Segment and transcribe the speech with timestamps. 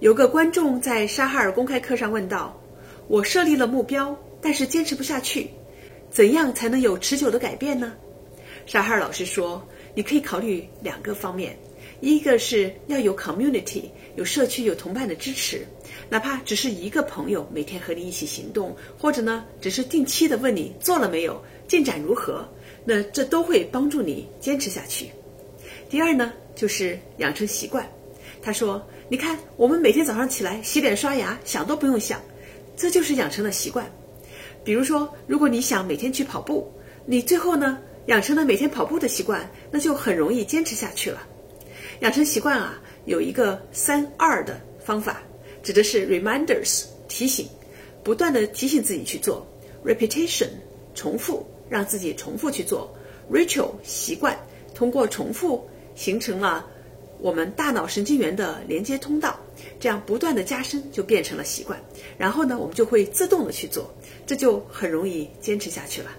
[0.00, 2.56] 有个观众在沙哈尔公开课上问道
[3.08, 5.50] ：“我设立了目标，但是坚持不下去，
[6.08, 7.92] 怎样才能有持久的改变呢？”
[8.64, 9.60] 沙哈尔老师说
[9.94, 11.58] ：“你可以考虑两个方面，
[12.00, 15.66] 一个是要有 community，有社区、有同伴的支持，
[16.08, 22.48] 哪怕只是一个朋友每天和你一起行动，或者呢，只是定期的问你做了没有，进展如何，
[22.84, 25.10] 那这都会帮助你坚持下去。
[25.90, 27.84] 第二呢，就是养成习惯。”
[28.40, 32.20] 他说：“你看，我们每天早上起来洗脸刷牙，想都不用想，
[32.76, 33.90] 这就是养成了习惯。
[34.64, 36.72] 比如说，如果你想每天去跑步，
[37.04, 41.26] 你最后呢养成了每天跑步的习惯，那就很容易坚持下去了。
[42.00, 45.22] 养成习惯啊，有一个三二的方法，
[45.62, 47.48] 指的是 reminders 提醒，
[48.04, 49.46] 不断的提醒自己去做
[49.84, 50.48] ；repetition
[50.94, 52.94] 重复，让自己重复去做
[53.30, 54.38] ；ritual 习惯，
[54.74, 56.64] 通过重复形成了。”
[57.20, 59.38] 我们大脑神经元的连接通道，
[59.80, 61.78] 这样不断的加深，就变成了习惯。
[62.16, 63.92] 然后呢，我们就会自动的去做，
[64.26, 66.10] 这就很容易坚持下去了。